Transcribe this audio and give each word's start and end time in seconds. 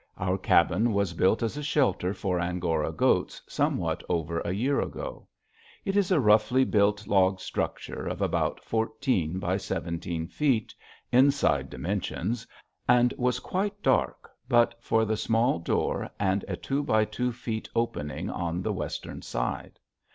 Our 0.17 0.39
cabin 0.39 0.93
was 0.93 1.13
built 1.13 1.43
as 1.43 1.57
a 1.57 1.61
shelter 1.61 2.11
for 2.11 2.39
Angora 2.39 2.91
goats 2.91 3.39
somewhat 3.47 4.01
over 4.09 4.39
a 4.39 4.51
year 4.51 4.81
ago. 4.81 5.27
It 5.85 5.95
is 5.95 6.09
a 6.09 6.19
roughly 6.19 6.63
built 6.65 7.05
log 7.05 7.39
structure 7.39 8.07
of 8.07 8.19
about 8.19 8.63
fourteen 8.63 9.37
by 9.37 9.57
seventeen 9.57 10.25
feet, 10.27 10.73
inside 11.11 11.69
dimensions, 11.69 12.47
and 12.87 13.13
was 13.15 13.39
quite 13.39 13.79
dark 13.83 14.27
but 14.49 14.73
for 14.81 15.05
the 15.05 15.15
small 15.17 15.59
door 15.59 16.09
and 16.19 16.43
a 16.47 16.55
two 16.55 16.81
by 16.81 17.05
two 17.05 17.31
feet 17.31 17.69
opening 17.75 18.27
on 18.27 18.63
the 18.63 18.73
western 18.73 19.21
side. 19.21 19.77